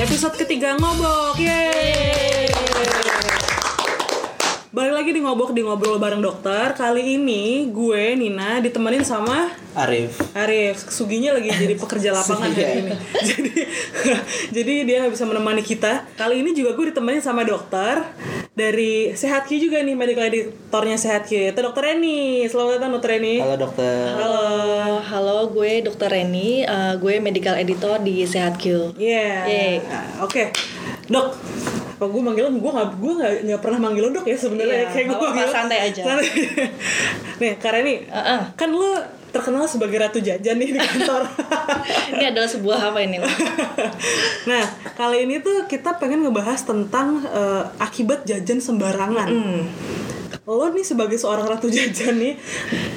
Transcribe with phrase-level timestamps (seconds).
[0.00, 1.36] episode ketiga Ngobok.
[1.36, 2.48] Yeay.
[4.72, 6.72] Balik lagi di Ngobok di ngobrol bareng dokter.
[6.72, 10.88] Kali ini gue Nina ditemenin sama Arif Arif.
[10.88, 12.92] Suginya lagi jadi pekerja lapangan hari ini.
[13.28, 13.52] Jadi
[14.56, 16.08] jadi dia bisa menemani kita.
[16.16, 18.00] Kali ini juga gue ditemenin sama dokter
[18.50, 21.54] dari Sehat Q juga nih medical editornya Sehat Q.
[21.54, 22.44] Itu dokter Reni.
[22.44, 23.38] Selamat datang dokter Reni.
[23.38, 24.44] halo dokter Halo.
[25.00, 26.08] Halo, gue Dr.
[26.08, 28.94] Reni, uh, gue medical editor di Sehat Q.
[28.94, 29.46] Iya.
[29.46, 29.74] Yeay.
[29.80, 30.50] Nah, Oke,
[31.06, 31.30] dok.
[31.94, 32.50] Apa gue manggil lo?
[32.54, 34.76] Gue nggak gue nggak nggak pernah manggil lo dok ya sebenarnya.
[34.78, 36.02] Iya, Kayak gue manggil- santai aja.
[36.02, 36.28] Santai.
[37.40, 38.42] nih, karena ini Uh-uh.
[38.52, 38.90] kan lo
[39.30, 41.22] terkenal sebagai ratu jajan nih di kantor.
[42.18, 43.22] Ini adalah sebuah apa ini?
[44.50, 44.64] nah,
[44.98, 49.28] kali ini tuh kita pengen ngebahas tentang eh, akibat jajan sembarangan.
[49.30, 49.62] Hmm.
[50.50, 52.34] Lo nih sebagai seorang ratu jajan nih,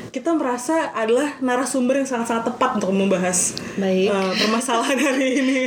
[0.09, 4.09] kita merasa adalah narasumber yang sangat-sangat tepat untuk membahas Baik.
[4.09, 5.59] eh, permasalahan hari ini.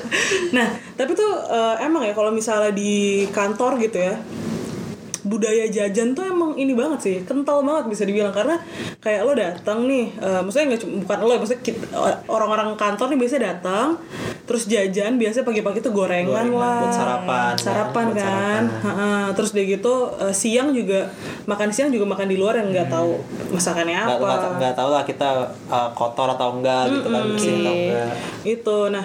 [0.56, 0.66] nah,
[0.98, 4.18] tapi tuh eh, emang ya kalau misalnya di kantor gitu ya,
[5.28, 8.32] budaya jajan tuh emang ini banget sih kental banget bisa dibilang.
[8.32, 8.56] Karena
[8.98, 11.62] kayak lo datang nih eh, maksudnya nggak bukan lo maksudnya
[12.26, 14.00] orang-orang kantor nih biasanya datang
[14.48, 16.80] terus jajan biasanya pagi-pagi tuh gorengan, Gorengan lah.
[16.80, 18.62] buat sarapan, ya, sarapan buat kan?
[18.64, 18.88] sarapan.
[18.88, 19.12] Ha-ha.
[19.36, 21.12] terus dia gitu eh, siang juga
[21.44, 23.20] makan siang juga makan di luar yang nggak tahu
[23.52, 24.56] masakannya apa.
[24.56, 28.08] nggak tahu lah kita uh, kotor atau enggak gitu kan bersih atau enggak.
[28.44, 29.04] Itu nah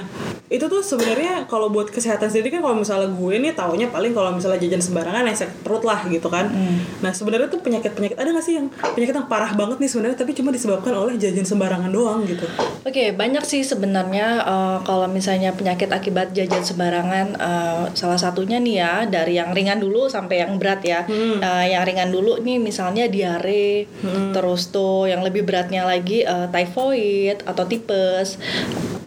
[0.53, 4.29] itu tuh sebenarnya kalau buat kesehatan sendiri kan kalau misalnya gue nih taunya paling kalau
[4.37, 6.53] misalnya jajan sembarangan ya sakit perut lah gitu kan.
[7.01, 10.17] Nah sebenarnya tuh penyakit penyakit ada nggak sih yang penyakit yang parah banget nih sebenarnya
[10.21, 12.45] tapi cuma disebabkan oleh jajan sembarangan doang gitu?
[12.85, 18.75] Oke, banyak sih sebenarnya uh, kalau misalnya penyakit akibat jajan sembarangan, uh, salah satunya nih
[18.77, 21.01] ya dari yang ringan dulu sampai yang berat ya.
[21.09, 23.87] Uh, yang ringan dulu nih misalnya diare,
[24.35, 28.35] terus tuh yang lebih beratnya lagi uh, typhoid atau tipes,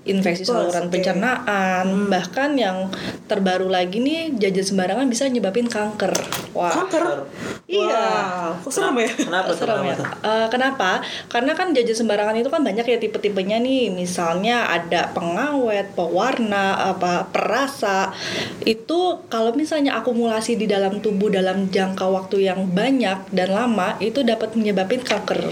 [0.06, 2.88] infeksi saluran pencernaan, bahkan yang
[3.26, 6.14] terbaru lagi nih jajan sembarangan bisa nyebabin kanker.
[6.54, 6.72] Wah.
[6.72, 7.26] kanker
[7.66, 7.98] Iya.
[7.98, 9.96] Wah, kok serem ya kenapa tuh Serem kenapa ya.
[9.98, 10.06] tuh?
[10.22, 10.90] Eh, kenapa?
[11.26, 13.90] Karena kan jajan sembarangan itu kan banyak ya tipe-tipenya nih.
[13.90, 18.14] Misalnya ada pengawet, pewarna, apa perasa.
[18.62, 24.22] Itu kalau misalnya akumulasi di dalam tubuh dalam jangka waktu yang banyak dan lama itu
[24.22, 25.50] dapat menyebabkan kanker.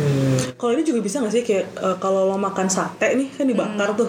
[0.00, 3.44] Hmm, kalau ini juga bisa nggak sih kayak eh, kalau lo makan sate nih kan
[3.44, 4.08] dibakar tuh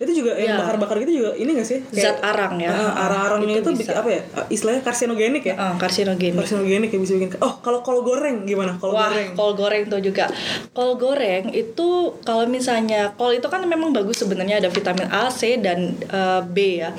[0.00, 0.64] itu juga yang Iya.
[0.64, 2.72] bakar-bakar gitu juga ini nggak sih Zat arang ya.
[2.72, 6.32] Eh, arang-arangnya itu, Itu bikin apa ya Eh, istilahnya karsinogenik ya Eh, karsinogen.
[6.34, 10.00] karsinogenik ya bisa bikin oh kalau kol goreng gimana kol Wah, goreng kol goreng tuh
[10.00, 10.32] juga.
[10.70, 11.88] Kol goreng itu
[12.22, 16.80] kalau misalnya kol itu kan memang bagus sebenarnya ada vitamin A, C dan eh, B
[16.80, 16.96] ya.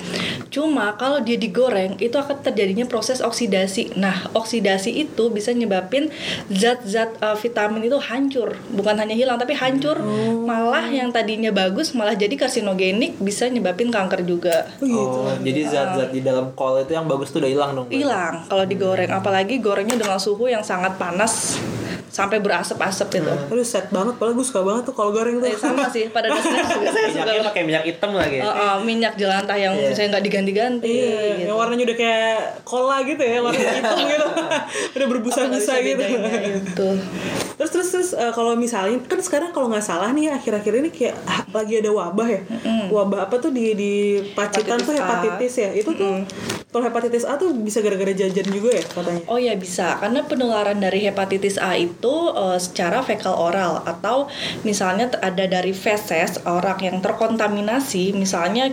[0.47, 3.97] Cuma kalau dia digoreng itu akan terjadinya proses oksidasi.
[3.97, 6.13] Nah, oksidasi itu bisa nyebabin
[6.49, 9.97] zat-zat eh, vitamin itu hancur, bukan hanya hilang tapi hancur.
[10.45, 14.67] Malah yang tadinya bagus malah jadi karsinogenik bisa nyebabin kanker juga.
[14.75, 17.87] oh gitu oh jadi zat-zat di dalam kol itu yang bagus tuh udah hilang dong
[17.87, 21.61] Hilang kalau digoreng, apalagi gorengnya dengan suhu yang sangat panas
[22.07, 23.31] sampai berasap-asap itu.
[23.47, 26.27] Aduh set banget, padahal gue suka banget tuh kol goreng tuh Eh, sama sih pada
[26.27, 29.87] dasarnya juga saya suka minyaknya pakai minyak hitam lagi Uh, uh, minyak jelantah yang Iya.
[29.87, 31.47] misalnya nggak diganti-ganti Iya, gitu.
[31.47, 34.27] yang warnanya udah kayak cola gitu ya, warna hitam gitu.
[34.99, 36.03] udah berbusa-busa gitu.
[36.03, 36.87] bedainnya gitu.
[37.61, 41.13] terus terus terus eh, kalau misalnya kan sekarang kalau nggak salah nih akhir-akhir ini kayak
[41.57, 42.41] lagi ada wabah ya.
[42.89, 43.93] Wabah apa tuh di di
[44.33, 45.05] Pacitan Hepatitis tuh A.
[45.05, 45.69] hepatitis ya.
[45.77, 46.25] Itu tuh
[46.71, 49.21] kalau hepatitis A tuh bisa gara-gara jajan juga ya katanya.
[49.27, 54.31] Oh ya bisa, karena penularan dari hepatitis A itu eh, secara fekal oral atau
[54.63, 58.71] misalnya ada dari feses orang yang terkontaminasi, misalnya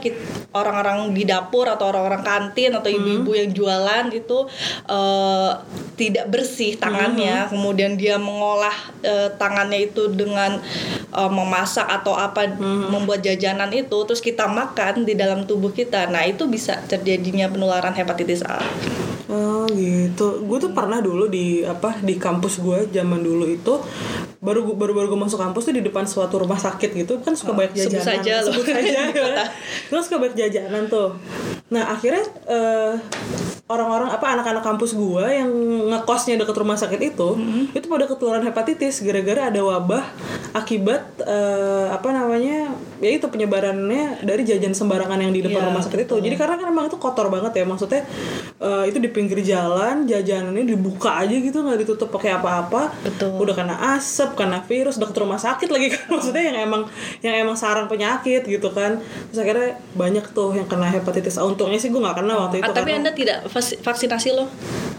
[0.54, 4.46] orang-orang di dapur atau orang-orang kantin atau ibu-ibu yang jualan itu
[4.86, 5.50] eh,
[5.98, 10.58] tidak bersih tangannya, kemudian dia mengolah eh, tangannya itu dengan
[11.12, 16.24] eh, memasak atau apa membuat jajanan itu, terus kita makan di dalam tubuh kita, nah
[16.24, 18.60] itu bisa terjadinya penularan hepatitis A.
[19.28, 20.40] Oh gitu.
[20.48, 23.76] Gue tuh pernah dulu di apa di kampus gue zaman dulu itu
[24.40, 27.52] baru baru baru gue masuk kampus tuh di depan suatu rumah sakit gitu kan suka
[27.52, 28.08] banyak sebut jajanan.
[28.08, 28.54] saja loh.
[28.56, 29.00] Sebut saja.
[29.12, 29.44] Kota.
[29.92, 31.08] Terus suka banyak jajanan tuh.
[31.68, 32.92] Nah akhirnya eh,
[33.68, 35.50] orang-orang apa anak-anak kampus gue yang
[35.88, 37.28] ngekosnya deket rumah sakit itu
[37.70, 40.04] itu pada ketularan hepatitis gara-gara ada wabah
[40.52, 45.82] akibat eh, apa namanya ya itu penyebarannya dari jajan sembarangan yang di depan Iya, rumah
[45.82, 46.14] sakit itu.
[46.18, 48.02] Jadi karena kan emang itu kotor banget ya maksudnya
[48.56, 52.90] eh, itu di pinggir jalan jajanannya dibuka aja gitu nggak ditutup pakai apa-apa.
[53.02, 53.36] Betul.
[53.38, 56.82] Udah kena asap, kena virus, ke rumah sakit lagi kan maksudnya yang emang
[57.20, 58.98] yang emang sarang penyakit gitu kan.
[59.28, 61.44] Terus akhirnya banyak tuh yang kena hepatitis A.
[61.44, 64.48] Untungnya sih gue nggak kena waktu itu Ah, tapi karena- anda tidak vaksinasi loh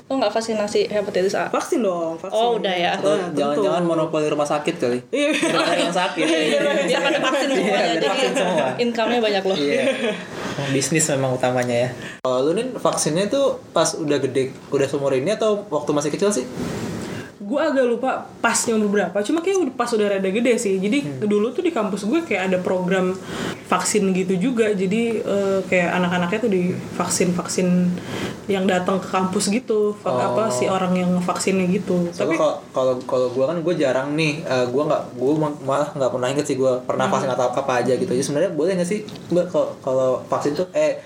[0.06, 1.54] Lo nggak vaksinasi hepatitis A?
[1.54, 2.34] Vaksin dong, vaksin.
[2.34, 2.98] Oh, udah ya.
[2.98, 3.92] Atau Nah, jangan-jangan tentu.
[3.94, 4.98] monopoli rumah sakit kali.
[5.14, 5.30] Iya.
[5.38, 6.26] Rumah yang sakit.
[6.90, 8.68] Biar pada vaksin semuanya, Iya, jadi vaksin semua.
[8.82, 9.54] income-nya banyak loh.
[9.54, 9.86] Iya.
[10.74, 11.90] Bisnis memang utamanya ya.
[12.20, 16.34] Kalau lu nih vaksinnya tuh pas udah gede, udah seumur ini atau waktu masih kecil
[16.34, 16.46] sih?
[17.50, 20.78] Gue agak lupa pasnya umur berapa cuma kayak udah pas udah rada gede sih.
[20.78, 23.18] Jadi dulu tuh di kampus gue kayak ada program
[23.66, 24.70] vaksin gitu juga.
[24.70, 27.68] Jadi eh, kayak anak-anaknya tuh divaksin vaksin
[28.46, 29.98] yang datang ke kampus gitu.
[30.06, 32.14] Va- apa si orang yang vaksinnya gitu.
[32.14, 35.34] Tapi tapi kalau kalau gue kan gue jarang nih, eh, gue nggak gue
[35.66, 38.12] malah nggak pernah inget sih gue pernah vaksin atau apa aja gitu.
[38.14, 39.02] Jadi sebenarnya boleh nggak sih
[39.34, 39.50] mbak
[39.82, 41.02] kalau vaksin tuh eh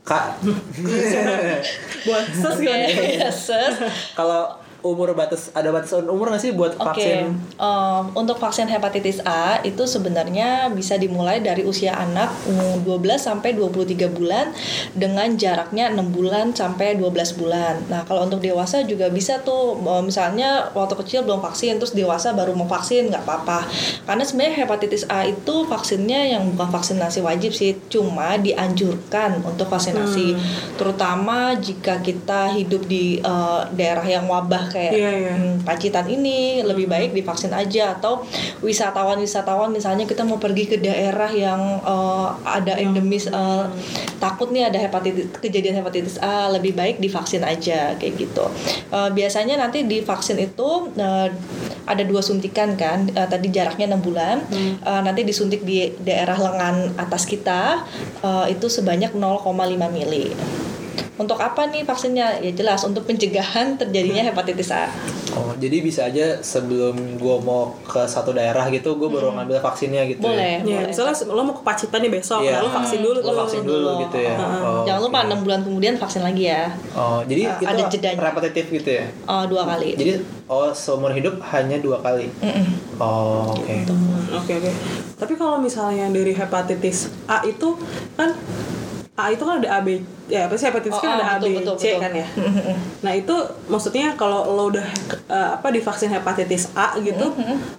[0.00, 0.40] kak?
[2.08, 3.70] Buat ses Oke, kan?
[4.18, 4.42] Kalau
[4.80, 7.36] umur batas ada batasan umur nggak sih buat Oke, vaksin?
[7.60, 13.52] em, untuk vaksin hepatitis A itu sebenarnya bisa dimulai dari usia anak um, 12 sampai
[13.52, 14.52] 23 bulan
[14.96, 17.74] dengan jaraknya 6 bulan sampai 12 bulan.
[17.92, 22.56] Nah, kalau untuk dewasa juga bisa tuh misalnya waktu kecil belum vaksin terus dewasa baru
[22.56, 23.68] mau vaksin nggak apa-apa.
[24.08, 30.34] Karena sebenarnya hepatitis A itu vaksinnya yang bukan vaksinasi wajib sih, cuma dianjurkan untuk vaksinasi.
[30.80, 35.34] Terutama jika kita hidup di eh, daerah yang wabah kayak Iya, iya.
[35.34, 37.98] hmm, Pacitan ini lebih baik divaksin aja.
[37.98, 38.24] Atau
[38.62, 43.64] wisatawan-wisatawan misalnya kita mau pergi ke daerah yang eh, ada endemis eh,
[44.16, 48.46] takut nih ada hepatitis kejadian hepatitis A lebih baik divaksin aja kayak gitu.
[48.88, 51.28] Eh, biasanya nanti di vaksin itu eh,
[51.84, 54.44] ada dua suntikan kan Eh, tadi jaraknya enam bulan.
[54.54, 57.82] Eh, nanti disuntik di daerah lengan atas kita
[58.22, 59.50] eh, itu sebanyak 0,5
[59.90, 60.30] mili
[61.16, 62.40] untuk apa nih vaksinnya?
[62.40, 64.88] Ya jelas untuk pencegahan terjadinya hepatitis A.
[65.30, 70.02] Oh, jadi bisa aja sebelum gue mau ke satu daerah gitu, gue baru ngambil vaksinnya
[70.06, 70.24] gitu.
[70.24, 70.58] Boleh.
[70.60, 70.90] ya boleh.
[70.90, 72.58] misalnya lo mau ke Pacitan nih besok Iya.
[72.58, 74.34] nah, lo vaksin dulu Lo vaksin dulu gitu ya.
[74.34, 76.72] Oh, Jangan lupa enam bulan kemudian vaksin lagi ya.
[76.92, 78.18] Oh, jadi Uh, itu ada jedanya.
[78.20, 79.04] repetitif gitu ya.
[79.24, 79.94] Oh, dua kali.
[79.94, 80.12] Jadi
[80.46, 82.26] oh seumur hidup hanya dua kali.
[82.98, 83.70] Oh, oke.
[83.70, 84.70] Hmm, Oke oke.
[85.16, 87.76] Tapi kalau misalnya dari hepatitis A itu
[88.14, 88.34] kan
[89.14, 91.34] A itu kan ada A B ya apa sih hepatitis Oh, kan oh, ada A
[91.36, 92.00] B betul, C betul.
[92.00, 92.26] kan ya.
[93.02, 93.34] Nah itu
[93.66, 94.86] maksudnya kalau lo udah
[95.26, 97.34] eh, apa divaksin hepatitis A gitu,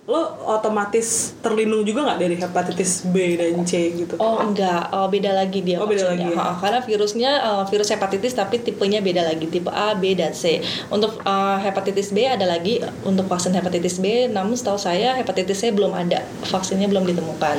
[0.06, 4.20] lo otomatis terlindung juga nggak dari hepatitis B dan C gitu?
[4.20, 6.60] Oh enggak, oh, beda lagi dia Oh, beda lagi ya?
[6.60, 10.60] Karena virusnya eh, virus hepatitis tapi tipenya beda lagi, tipe A, B dan C.
[10.92, 15.72] Untuk eh, hepatitis B ada lagi untuk vaksin hepatitis B, namun setahu saya hepatitis C
[15.72, 17.56] belum ada, vaksinnya belum ditemukan.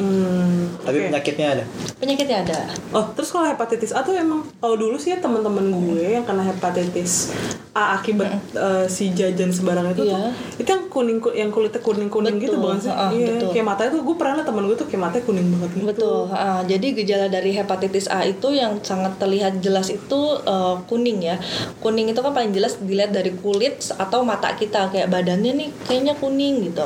[0.00, 1.06] Hmm, Tapi oke.
[1.12, 1.64] penyakitnya ada.
[2.00, 2.58] Penyakitnya ada.
[2.96, 6.42] Oh, terus kalau hepatitis A tuh emang kalau dulu sih ya teman-teman gue yang kena
[6.44, 7.34] hepatitis
[7.70, 10.14] A akibat eh, si jajan sembarang itu Iya.
[10.16, 10.22] tuh
[10.58, 12.90] itu yang kuning yang kulitnya kuning-kuning gitu Betul, bukan sih?
[12.90, 13.50] ah, iya, betul.
[13.52, 15.86] kayak matanya tuh gue pernah liat temen gue tuh kayak matanya kuning banget gitu.
[15.86, 16.20] Betul.
[16.30, 21.38] ah, jadi gejala dari hepatitis A itu yang sangat terlihat jelas itu eh, kuning ya.
[21.78, 26.14] Kuning itu kan paling jelas dilihat dari kulit atau mata kita kayak badannya nih kayaknya
[26.16, 26.82] kuning gitu.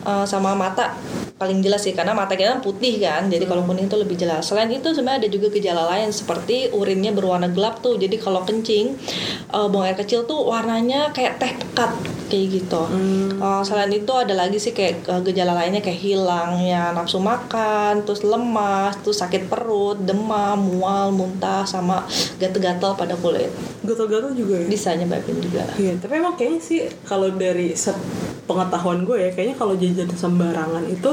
[0.00, 0.94] Eh, sama mata
[1.34, 3.26] paling jelas sih karena mata kita kan putih kan.
[3.26, 4.42] Jadi kalau kuning itu lebih jelas.
[4.44, 7.98] Selain itu sebenarnya ada juga gejala lain seperti urinnya berwarna gelap tuh.
[7.98, 8.94] Jadi kalau kencing
[9.50, 12.82] eh, buang air kecil tuh warnanya kayak teh pekat kayak gitu.
[13.38, 18.22] Eh, selain itu ada lagi sih kayak eh, gejala lainnya kayak hilangnya nafsu makan, terus
[18.22, 22.04] lemas, terus sakit perut, demam, mual, muntah, sama
[22.38, 23.48] gatal-gatal pada kulit.
[23.82, 24.66] Gatal-gatal juga ya.
[24.68, 25.64] Bisa nyebabin juga.
[25.74, 27.96] Iya, tapi emang kayaknya sih kalau dari set
[28.44, 31.10] pengetahuan gue ya, kayaknya kalau jajan sembarangan itu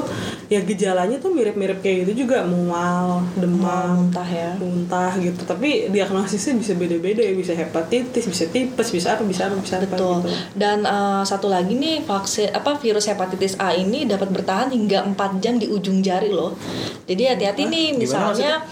[0.48, 4.55] ya gejalanya tuh mirip-mirip kayak gitu juga, mual, demam, Muntah ya.
[4.55, 5.43] muntah gitu.
[5.43, 9.84] Tapi diagnosisnya bisa beda-beda ya, bisa hepatitis, bisa tipes, bisa apa, bisa apa, bisa apa
[9.91, 10.24] Betul.
[10.24, 10.29] gitu.
[10.55, 15.43] Dan eh, satu lagi nih vaksin apa virus hepatitis A ini dapat bertahan hingga 4
[15.43, 16.57] jam di ujung jari loh.
[17.05, 18.65] Jadi hati-hati nih misalnya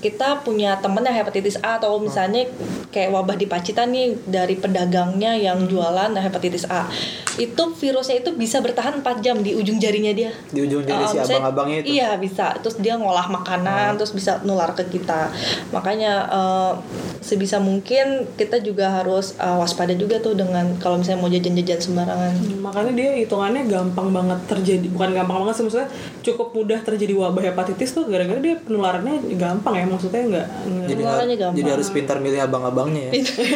[0.00, 2.48] kita punya temen yang hepatitis A atau misalnya
[2.92, 6.88] kayak wabah di Pacitan nih dari pedagangnya yang jualan hepatitis A.
[7.36, 10.32] Itu virusnya itu bisa bertahan 4 jam di ujung jarinya dia.
[10.48, 11.86] Di ujung jari Eh, si abang-abangnya itu.
[12.00, 12.56] Iya bisa.
[12.64, 15.28] Terus dia ngolah makanan, terus bisa nular ke kita.
[15.70, 16.72] Makanya eh,
[17.20, 22.32] sebisa mungkin kita juga harus eh, waspada juga tuh dengan kalau misalnya mau jajan-jajan sembarangan.
[22.32, 25.88] Hmm, Makanya dia hitungannya gampang banget terjadi, bukan gampang banget sih maksudnya
[26.24, 31.02] cukup mudah terjadi wabah hepatitis tuh gara-gara dia penularannya gampang ya maksudnya nggak nggak- Jadi,
[31.02, 31.54] har- gampang.
[31.54, 33.12] jadi harus pintar milih abang-abangnya ya.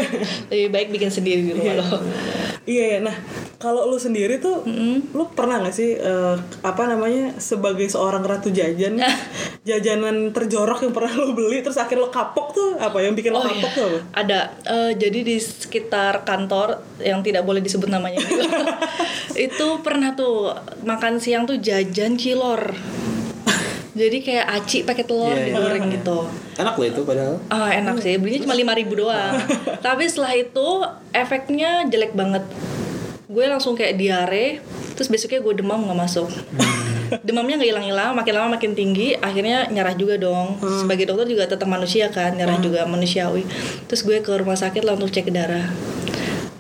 [0.51, 2.01] Lebih baik bikin sendiri di rumah loh.
[2.63, 3.17] Iya, nah
[3.57, 4.63] kalau lu sendiri tuh,
[5.11, 9.01] lu pernah nggak sih eh, apa namanya sebagai seorang ratu jajan,
[9.69, 13.39] jajanan terjorok yang pernah lu beli terus akhirnya lu kapok tuh apa yang bikin lu
[13.39, 13.99] Oh kapok iya, tuh apa?
[14.15, 14.41] ada.
[14.63, 16.69] Eh, jadi di sekitar kantor
[16.99, 18.39] yang tidak boleh disebut namanya gitu,
[19.49, 22.77] itu pernah tuh makan siang tuh jajan cilor.
[23.91, 25.47] Jadi kayak aci pakai telur Iya, iya.
[25.51, 26.19] digoreng gitu.
[26.57, 27.35] Enak loh itu padahal.
[27.49, 29.35] Ah enak sih, belinya cuma 5000 doang.
[29.87, 30.69] Tapi setelah itu
[31.11, 32.47] efeknya jelek banget.
[33.27, 34.59] Gue langsung kayak diare,
[34.95, 36.31] terus besoknya gue demam nggak masuk.
[37.21, 40.63] Demamnya nggak hilang-hilang, makin lama makin tinggi, akhirnya nyerah juga dong.
[40.63, 43.43] Sebagai dokter juga tetap manusia kan, nyerah juga manusiawi.
[43.87, 45.67] Terus gue ke rumah sakit lah untuk cek darah.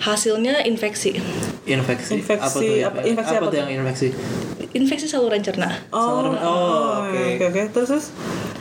[0.00, 1.20] Hasilnya infeksi,
[1.62, 2.18] Infeksi.
[2.18, 2.72] Infeksi, apa tuh?
[2.72, 2.86] ya?
[2.88, 3.58] apa- infeksi apa apa tuh?
[3.60, 4.08] yang infeksi?
[4.74, 5.70] Infeksi saluran cerna.
[5.90, 7.22] Oh, Saluran- oh, oke.
[7.36, 7.62] oke oke.
[7.74, 8.06] Terus terus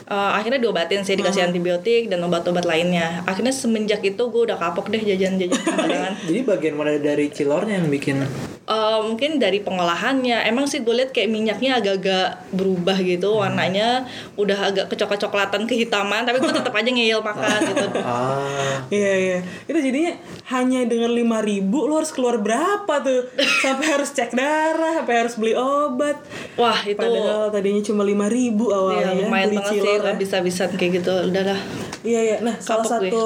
[0.09, 3.21] Eh, akhirnya diobatin sih dikasih antibiotik dan obat-obat lainnya.
[3.29, 6.13] Akhirnya semenjak itu gue udah kapok deh jajan-jajan sembarangan.
[6.25, 8.25] Jadi bagian mana dari cilornya yang bikin
[8.69, 14.05] Eh, mungkin dari pengolahannya emang sih gue lihat kayak minyaknya agak-agak berubah gitu warnanya
[14.37, 19.37] udah agak kecoklat-coklatan kehitaman tapi gue tetap aja ngeyel makan gitu ah Iya iya.
[19.65, 20.13] Itu jadinya
[20.53, 23.33] hanya dengan 5000 ribu lo harus keluar berapa tuh?
[23.65, 26.21] Sampai harus cek darah, sampai harus beli obat.
[26.53, 30.11] wah itu Padahal tadinya cuma 5000 ribu ya, awalnya lumayan beli banget sih cilor ya.
[30.15, 31.59] habis-habisan kayak gitu udahlah.
[32.01, 32.37] Iya iya.
[32.39, 33.11] Nah, salah Kapok gue.
[33.11, 33.21] satu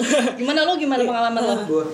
[0.38, 0.74] gimana lo?
[0.74, 1.54] Gimana pengalaman lo?
[1.66, 1.84] Gua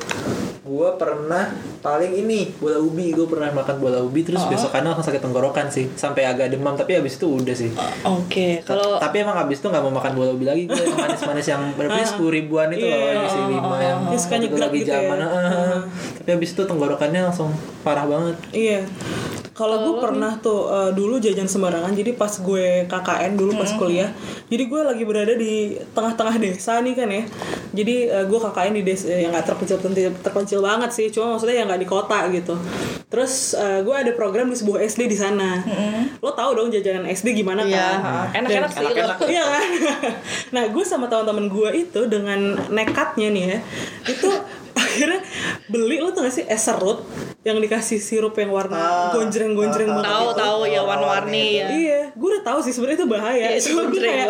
[0.66, 1.46] gua pernah
[1.78, 3.10] paling ini bola ubi.
[3.10, 5.86] Gua pernah makan bola ubi terus besokannya langsung sakit tenggorokan sih.
[5.92, 7.70] Sampai agak demam tapi habis itu udah sih.
[8.02, 8.62] Oke.
[8.62, 10.66] Kalau tapi emang habis itu nggak mau makan bola ubi lagi.
[10.66, 12.06] Gue yang manis-manis yang berapa sih?
[12.08, 14.98] Sepuluh ribuan itu loh yang isi lima yang Yang suka itu nyegrek lagi gitu ya.
[14.98, 15.18] zaman.
[15.18, 15.78] Ah.
[16.16, 17.50] tapi habis itu tenggorokannya langsung
[17.82, 18.36] parah banget.
[18.50, 18.80] Iya.
[19.56, 21.90] Kalau gue pernah tuh eh, dulu jajan sembarangan.
[21.90, 24.12] Jadi pas gue KKN dulu pas kuliah.
[24.46, 25.54] Jadi gue lagi berada di
[25.90, 27.24] tengah-tengah desa nih kan ya.
[27.72, 29.80] Jadi eh, gue KKN di desa yang nggak terpencil
[30.14, 31.08] terpencil banget sih.
[31.08, 32.52] Cuma maksudnya yang nggak di kota gitu.
[33.06, 35.64] Terus eh, gue ada program di sebuah SD di sana.
[36.20, 38.44] Lo tau dong jajanan SD gimana Iya, kan?
[38.44, 39.14] enak-enak Dan- sih lo.
[39.32, 39.64] Iya kan?
[40.46, 43.58] nah gue sama teman-teman gue itu dengan nekatnya nih ya
[44.06, 44.28] itu
[44.96, 45.20] akhirnya
[45.68, 47.04] beli lo tau gak sih es serut
[47.44, 50.40] yang dikasih sirup yang warna gonjreng-gonjreng banget tahu itu.
[50.40, 53.46] tahu ya warna-warni ya Iya, gue udah tahu sih sebenarnya itu bahaya.
[53.54, 54.28] Itu Cuma gue kayak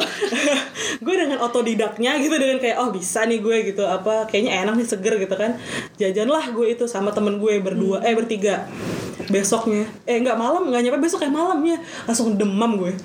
[1.06, 4.88] gue dengan otodidaknya gitu dengan kayak oh bisa nih gue gitu apa kayaknya enak nih
[4.88, 5.56] seger gitu kan.
[5.96, 8.68] Jajan lah gue itu sama temen gue berdua eh bertiga.
[9.26, 9.88] Besoknya.
[10.04, 11.80] Eh nggak malam nggak nyampe besok kayak malamnya.
[12.04, 12.92] Langsung demam gue.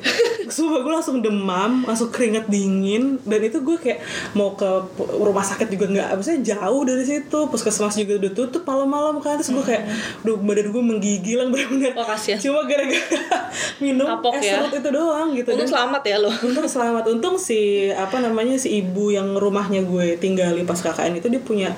[0.51, 3.15] Sumpah gue langsung demam, langsung keringet dingin.
[3.23, 4.03] Dan itu gue kayak
[4.33, 4.67] mau ke
[5.15, 7.39] rumah sakit juga nggak maksudnya jauh dari situ.
[7.47, 9.39] Puskesmas juga udah tutup malam-malam kan.
[9.39, 9.83] Terus gue kayak
[10.21, 11.95] duh badan gue menggigil yang bener-bener.
[11.95, 12.35] Oh, kasihan.
[12.37, 13.47] cuma gara-gara
[13.83, 14.59] minum Kapok es ya.
[14.67, 15.55] itu doang gitu.
[15.55, 16.29] Untung Dan- selamat ya lo.
[16.43, 17.03] untung selamat.
[17.07, 21.69] Untung si apa namanya si ibu yang rumahnya gue tinggali pas KKN itu dia punya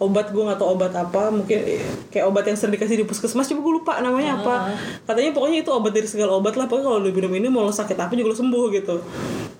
[0.00, 1.28] obat gue nggak tahu obat apa.
[1.28, 1.58] Mungkin
[2.08, 3.44] kayak obat yang sering dikasih di puskesmas.
[3.44, 4.76] Coba gue lupa namanya apa.
[5.04, 6.70] Katanya pokoknya itu obat dari segala obat lah.
[6.70, 8.96] Pokoknya kalau lu minum ini mau lo sakit apa juga lo sembuh gitu.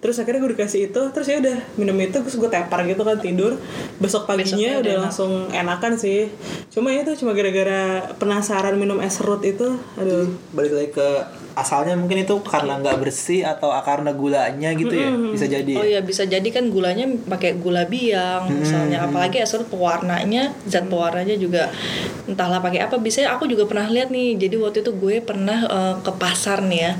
[0.02, 1.02] Terus akhirnya gue dikasih itu.
[1.10, 3.58] Terus ya udah minum itu terus gue tepar gitu kan tidur.
[3.98, 5.04] Besok paginya Besoknya udah udah enak.
[5.08, 6.30] langsung enakan sih.
[6.70, 9.78] Cuma itu cuma gara-gara penasaran minum es serut itu.
[9.98, 10.30] Aduh.
[10.54, 11.08] Balik lagi ke
[11.52, 15.08] asalnya mungkin itu karena nggak bersih atau karena gulanya gitu ya?
[15.10, 19.04] Bisa jadi Oh iya bisa jadi kan gulanya pakai gula biang misalnya.
[19.06, 21.68] Apalagi es serut pewarnanya zat pewarnanya juga
[22.24, 22.96] entahlah pakai apa.
[22.96, 26.80] Biasanya aku juga pernah lihat nih jadi waktu itu gue pernah eh, ke pasar nih
[26.80, 26.92] ya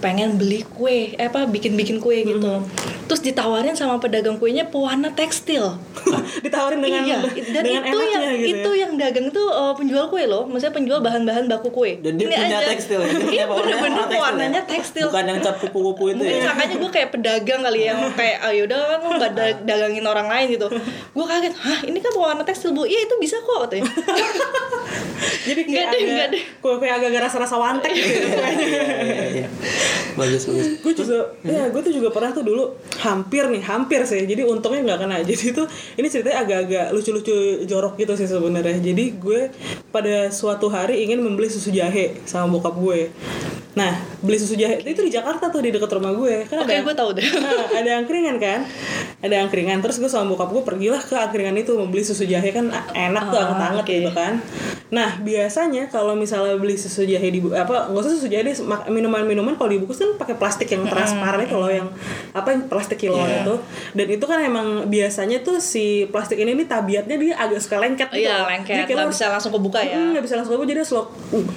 [0.00, 2.64] pengen beli kue eh, apa bikin bikin kue gitu
[3.10, 5.74] terus ditawarin sama pedagang kuenya pewarna tekstil
[6.46, 7.18] ditawarin dengan iya
[7.50, 8.54] dan dengan itu yang gitu ya.
[8.62, 12.30] itu yang dagang tuh eh, penjual kue loh maksudnya penjual bahan-bahan baku kue dan dia
[12.30, 12.68] Ini punya aja.
[12.70, 13.10] tekstil ya
[13.42, 14.62] iya bener-bener tekstil ya?
[14.62, 18.00] tekstil bukan yang cap kupu-kupu itu Mungkin ya makanya gue kayak pedagang kali ya, yang
[18.20, 20.66] kayak ah yaudah kan lo nggak da- dagangin orang lain gitu.
[21.16, 23.88] Gue kaget, hah ini kan pewarna tekstil bu, iya itu bisa kok katanya.
[25.40, 26.42] jadi kayak deh, agak deh.
[26.60, 28.48] kue kue agak rasa-rasa wantek gitu ya.
[29.00, 29.48] Iya, iya.
[30.16, 32.64] bagus bagus gue juga ya gue tuh juga pernah tuh dulu
[33.00, 34.22] hampir nih hampir sih.
[34.22, 35.16] Jadi untungnya nggak kena.
[35.28, 35.66] Jadi tuh
[35.96, 38.78] ini ceritanya agak-agak lucu-lucu jorok gitu sih sebenarnya.
[38.78, 39.40] Jadi gue
[39.88, 43.00] pada suatu hari ingin membeli susu jahe sama bokap gue.
[43.70, 46.44] Nah beli susu jahe itu di Jakarta tuh di dekat rumah gue.
[46.44, 47.24] Kan Oke, ada gue tahu deh.
[47.24, 48.60] Nah, ada angkringan kan?
[49.22, 49.78] Ada angkringan.
[49.80, 52.50] Terus gue sama bokap gue pergilah ke angkringan itu membeli susu jahe.
[52.50, 53.94] Kan enak tuh Ah, anget-anget oke.
[53.94, 54.32] gitu kan.
[54.90, 58.58] Nah biasanya kalau misalnya beli susu jahe di apa nggak usah susu jahe deh
[58.90, 61.86] minuman-minuman kalau dibungkus kan pakai plastik yang transparan itu loh yang
[62.34, 63.40] apa yang plastik kiloan Iya.
[63.40, 63.54] itu
[63.94, 68.10] dan itu kan emang biasanya tuh si plastik ini nih tabiatnya dia agak suka lengket
[68.10, 68.50] gitu Iya loh.
[68.50, 69.94] lengket, Jadi kayak nggak bisa langsung kebuka ya.
[69.94, 71.06] Hmm, nggak bisa langsung kebuka jadi harus lo uh,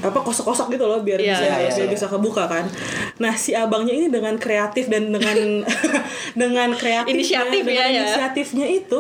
[0.04, 1.86] apa kosok-kosok gitu loh biar Iya, bisa iya, biar iya.
[1.90, 2.66] bisa kebuka kan.
[3.18, 5.66] Nah si abangnya ini dengan kreatif dan dengan
[6.40, 8.02] dengan kreatif Inisiatif dengan ya, ya.
[8.04, 9.00] inisiatifnya itu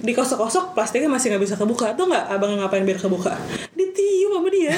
[0.00, 3.32] dikosok-kosok plastiknya masih nggak bisa kebuka tuh nggak abangnya ngapain biar kebuka
[3.72, 4.74] ditiup sama dia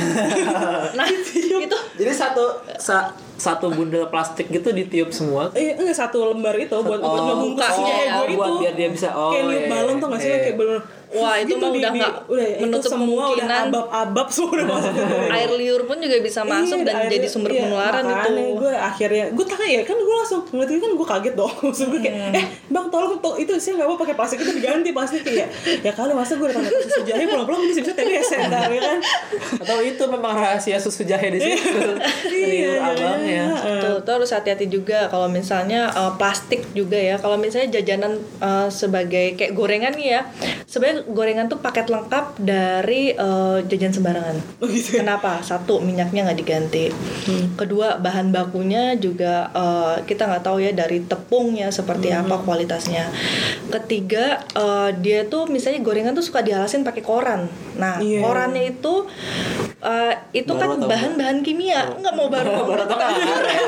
[0.98, 2.44] Nah itu jadi satu
[2.76, 7.26] sa- satu bundel plastik gitu ditiup semua eh enggak satu lembar itu buat untuk Oh,
[7.26, 10.00] ngebungkus oh, jahe gue buat itu biar dia bisa- oh, kayak niup iya, balon iya.
[10.00, 10.38] tuh nggak sih Iya.
[10.42, 14.26] kayak bener Wah itu Gitu mah di- udah nggak ya, menutup semua udah kemungkinan abab-abab
[14.28, 14.92] semua udah masuk
[15.36, 18.10] air liur pun juga bisa masuk Iya, dan akhirnya- jadi sumber iya, penularan itu.
[18.12, 21.52] makanya gue akhirnya gue tanya ya kan gue langsung ngeliat itu kan gue kaget dong
[21.64, 22.06] maksud gue Hmm.
[22.06, 25.46] kayak eh bang tolong to- itu sih nggak mau pakai plastik itu diganti plastik ya
[25.80, 28.98] ya kali masa gue datang ke susu jahe pulang-pulang gue bisa TBC ntar ya kan
[29.56, 31.80] Atau itu memang rahasia susu jahe di situ.
[32.26, 33.44] Iya, Liur abangnya.
[33.80, 37.16] Tuh, terus hati-hati juga kalau misalnya uh, plastik juga ya.
[37.16, 40.20] Kalau misalnya jajanan uh, sebagai kayak gorengan nih ya.
[40.64, 44.36] Sebenarnya gorengan tuh paket lengkap dari uh, jajan sembarangan.
[44.62, 45.04] Oh, gitu ya?
[45.04, 45.42] Kenapa?
[45.42, 46.84] Satu, minyaknya nggak diganti.
[47.58, 53.10] Kedua, bahan bakunya juga uh, kita nggak tahu ya dari tepungnya seperti apa kualitasnya.
[53.68, 57.50] Ketiga, uh, dia tuh misalnya gorengan tuh suka dialasin pakai koran.
[57.76, 58.22] Nah, Iya.
[58.22, 59.04] korannya itu
[59.82, 61.98] uh, itu Baru kan bahan-bahan kimia.
[61.98, 63.60] Nggak mau baru Baru ya.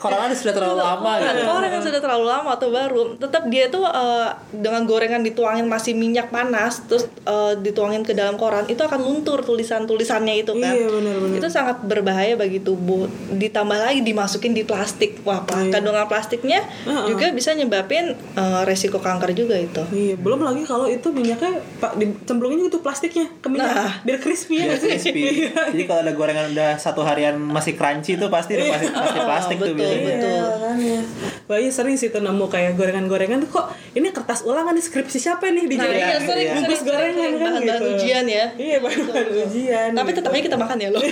[0.00, 1.50] Korangan sudah terlalu lama Bukan, gitu.
[1.52, 5.92] Orang yang sudah terlalu lama atau baru, tetap dia tuh eh, dengan gorengan dituangin masih
[5.94, 10.72] minyak panas, terus eh, dituangin ke dalam koran, itu akan luntur tulisan-tulisannya itu kan.
[10.72, 11.36] Iya, benar-benar.
[11.36, 13.04] Itu sangat berbahaya bagi tubuh.
[13.30, 15.68] Ditambah lagi dimasukin di plastik, wah Iya.
[15.70, 17.06] kandungan plastiknya Heeh.
[17.06, 19.82] juga bisa nyebabin eh, resiko kanker juga itu.
[19.88, 23.92] Iya, belum lagi kalau itu minyaknya pak dicemplungin tuh plastiknya ke minyak Nah.
[24.02, 25.22] biar crispy ya Biar crispy.
[25.46, 29.56] Jadi kalau ada gorengan udah satu harian masih crunchy tuh pasti udah pasti, pasti plastik
[29.58, 30.06] tuh betul, biasanya.
[30.08, 30.30] betul.
[30.32, 31.00] Iya, makanya.
[31.42, 35.18] Wah iya sering sih tuh nemu kayak gorengan-gorengan tuh kok ini kertas ulangan di skripsi
[35.18, 35.90] siapa nih di Nah,
[36.24, 37.92] sering, Bungkus sering, gorengan kan Bahan-bahan gitu.
[37.94, 38.44] ujian ya.
[38.54, 39.90] Iya, bahan-bahan ujian.
[39.92, 40.18] Tapi gitu.
[40.18, 41.02] tetap aja kita makan ya loh.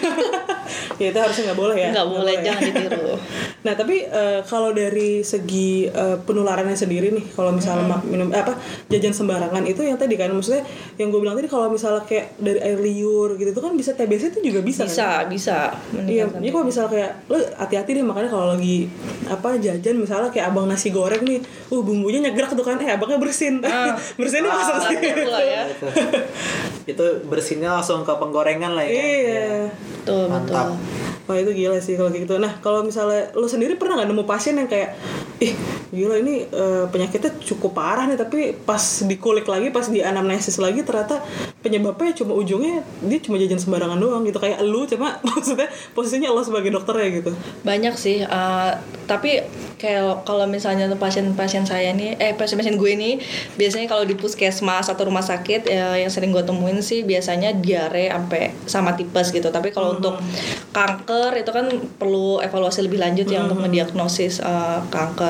[1.01, 1.89] ya itu harusnya nggak boleh ya.
[1.93, 2.43] Nggak boleh, ya.
[2.45, 3.13] jangan ditiru.
[3.61, 8.41] Nah tapi eh, kalau dari segi eh, penularannya sendiri nih, kalau misalnya ma- minum eh,
[8.41, 8.57] apa
[8.89, 10.65] jajan sembarangan itu yang tadi kan, maksudnya
[10.97, 14.33] yang gue bilang tadi kalau misalnya kayak dari air liur gitu itu kan bisa TBC
[14.33, 14.83] itu juga bisa.
[14.83, 14.89] kan?
[14.89, 15.59] Bisa, bisa.
[15.93, 18.77] Iya, meningkatkan jadi kalau misalnya kayak lo hati-hati deh makanya kalau lagi
[19.27, 21.39] apa jajan misalnya kayak abang nasi goreng nih,
[21.69, 23.93] uh bumbunya nyegerak tuh kan, eh abangnya bersin, Ah.
[24.19, 24.97] bersinnya pasang Ah, sih.
[25.01, 25.63] Pula ya.
[26.85, 27.07] Itu.
[27.27, 28.93] bersihnya langsung ke penggorengan lah ya.
[28.93, 29.49] Iya.
[30.01, 30.55] Betul, betul.
[30.55, 30.69] Mantap.
[31.31, 32.35] Wah itu gila sih kalau kayak gitu.
[32.43, 34.99] Nah kalau misalnya lo sendiri pernah nggak nemu pasien yang kayak,
[35.41, 35.57] ih
[35.91, 40.85] gila ini eh, penyakitnya cukup parah nih tapi pas dikulik lagi, pas di anamnesis lagi
[40.85, 41.19] ternyata
[41.65, 44.37] penyebabnya cuma ujungnya dia cuma jajan sembarangan doang gitu.
[44.37, 47.33] Kayak lu cuma maksudnya posisinya lo sebagai dokter ya gitu.
[47.65, 48.77] banyak sih uh,
[49.09, 49.43] tapi
[49.81, 53.15] kayak kalau misalnya pasien-pasien saya nih eh pasien-pasien gue nih
[53.57, 58.13] biasanya kalau di puskesmas atau rumah sakit ya, yang sering gue temuin sih biasanya diare
[58.13, 59.49] sampai sama tipes gitu.
[59.49, 60.21] Tapi kalau untuk
[60.77, 65.30] kanker itu kan perlu evaluasi lebih lanjut ya untuk ngediagnosis uh, kanker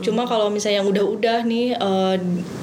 [0.00, 2.16] cuma kalau misalnya yang udah-udah nih uh,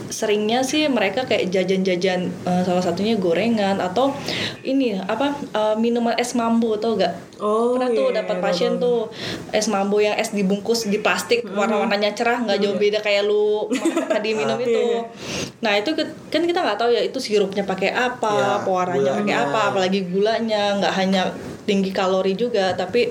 [0.09, 4.13] seringnya sih mereka kayak jajan-jajan uh, salah satunya gorengan atau
[4.61, 8.71] ini apa uh, minuman es mambo tau gak Oh, pernah tuh iya, dapat iya, pasien
[8.79, 9.11] tuh
[9.51, 13.67] es mambo yang es dibungkus di plastik warna-warnanya cerah nggak jauh beda kayak lu
[14.07, 14.71] tadi minum itu.
[14.71, 15.01] Iya.
[15.59, 15.91] nah itu
[16.31, 20.79] kan kita nggak tahu ya itu sirupnya pakai apa Ya, pewarnanya pakai apa apalagi gulanya
[20.79, 21.21] nggak hanya
[21.65, 23.09] tinggi kalori juga tapi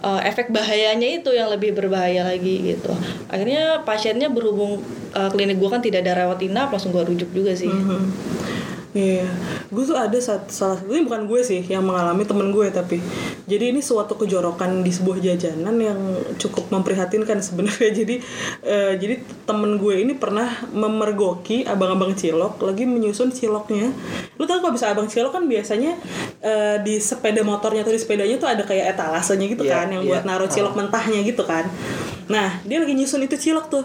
[0.00, 2.90] uh, efek bahayanya itu yang lebih berbahaya lagi gitu
[3.28, 4.80] akhirnya pasiennya berhubung
[5.12, 8.00] uh, klinik gua kan tidak ada rawat inap langsung gua rujuk juga sih Mhm.
[8.90, 9.22] Iya,
[9.70, 12.98] gue tuh ada satu, salah satu ini bukan gue sih yang mengalami temen gue tapi.
[13.46, 16.00] Jadi ini suatu kejorokan di sebuah jajanan yang
[16.42, 17.94] cukup memprihatinkan sebenarnya.
[18.02, 18.18] Jadi
[18.66, 23.94] eh, jadi temen gue ini pernah memergoki abang-abang cilok lagi menyusun ciloknya.
[24.34, 25.94] Lu tau kalau bisa abang cilok kan biasanya
[26.42, 30.02] eh, di sepeda motornya atau di sepedanya tuh ada kayak etalasenya gitu Iya, kan yang
[30.02, 30.10] iya.
[30.18, 31.68] buat naruh cilok mentahnya gitu kan
[32.30, 33.82] nah dia lagi nyusun itu cilok tuh.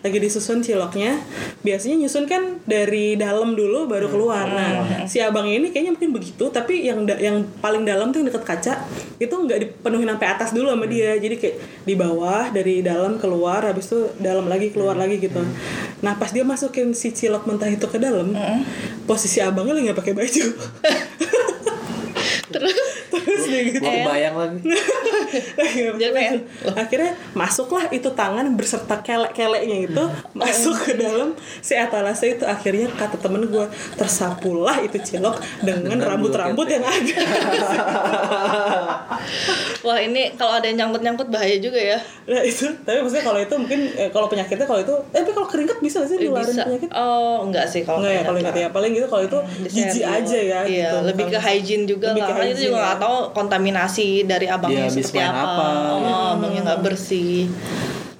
[0.00, 1.18] Lagi disusun ciloknya.
[1.66, 4.46] Biasanya nyusun kan dari dalam dulu baru keluar.
[4.46, 4.70] Nah
[5.10, 8.46] si abang ini kayaknya mungkin begitu tapi yang da- yang paling dalam tuh yang deket
[8.46, 8.74] kaca
[9.18, 11.18] itu nggak dipenuhin sampai atas dulu sama dia.
[11.18, 15.42] Jadi kayak di bawah dari dalam keluar habis itu dalam lagi keluar lagi gitu.
[16.00, 18.30] Nah pas dia masukin si cilok mentah itu ke dalam
[19.04, 20.44] posisi abangnya lagi nggak pakai baju.
[22.54, 22.89] Terus
[23.22, 23.78] terus dia gitu.
[23.78, 24.58] Gue kebayang lagi.
[25.96, 26.20] Jadi
[26.70, 30.02] akhirnya masuklah itu tangan berserta kelek-keleknya itu
[30.38, 32.42] masuk ke dalam si etalase itu.
[32.44, 37.14] Akhirnya kata temen gue tersapulah itu cilok dengan rambut-rambut yang ada.
[39.80, 41.98] wah ini kalau ada yang nyangkut-nyangkut bahaya juga ya.
[42.26, 42.66] Nah itu.
[42.80, 46.00] Tapi maksudnya kalau itu mungkin eh, kalau penyakitnya kalau itu eh, tapi kalau keringat bisa
[46.00, 46.62] nggak sih Eh, nularin bisa.
[46.66, 46.88] penyakit?
[46.92, 48.66] Oh enggak sih kalau Enggak ya kalau ingat ya.
[48.70, 50.12] Paling gitu kalau itu jijik Disentuh.
[50.12, 50.96] aja ya iya gitu.
[51.04, 52.22] lebih ke hygiene juga lebih lah.
[52.22, 52.82] ke Karena itu hygiene juga ya.
[52.82, 55.68] nggak tahu kontaminasi dari abangnya habis seperti apa, apa,
[55.98, 57.50] oh abangnya nggak bersih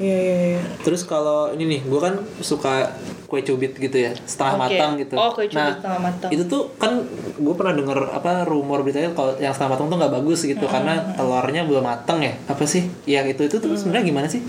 [0.03, 2.97] iya iya iya Terus kalau ini nih, gue kan suka
[3.29, 4.63] kue cubit gitu ya, setengah Oke.
[4.65, 5.15] matang gitu.
[5.15, 6.31] Oh, kue cubit nah, setengah matang.
[6.35, 7.05] Itu tuh kan
[7.37, 11.15] gue pernah denger apa rumor beritanya kalau yang setengah matang tuh nggak bagus gitu karena
[11.15, 12.35] telurnya belum matang ya.
[12.49, 12.89] Apa sih?
[13.07, 14.43] Ya itu itu tuh sebenarnya gimana sih?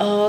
[0.00, 0.28] Eh,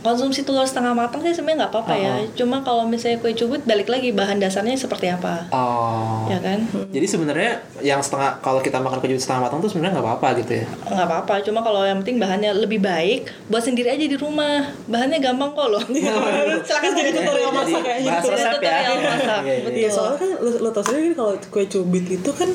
[0.00, 2.12] konsumsi telur setengah matang sih sebenarnya nggak apa-apa ya.
[2.32, 6.24] Cuma kalau misalnya kue cubit balik lagi bahan dasarnya seperti apa, Oh.
[6.26, 6.64] ya kan?
[6.88, 10.52] Jadi sebenarnya yang setengah kalau kita makan kue setengah matang tuh sebenarnya nggak apa-apa gitu
[10.54, 10.66] ya.
[10.88, 11.34] nggak apa-apa.
[11.42, 14.64] Cuma kalau yang penting bahannya lebih baik, buat sendiri aja di rumah.
[14.86, 15.84] Bahannya gampang kok loh.
[16.66, 18.32] Silakan Jadi tutorial masak kayak bahas gitu.
[18.32, 18.72] resep ya.
[18.72, 19.60] Tutorial masak, Iya, iya.
[19.62, 19.76] betul.
[19.76, 22.48] Iya soalnya kan lo, lo tau sendiri kan kalau kue cubit itu kan